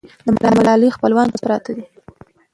د 0.41 0.45
ملالۍ 0.57 0.89
خپلوان 0.97 1.27
چېرته 1.29 1.41
پراته 1.43 1.71
دي؟ 1.75 1.83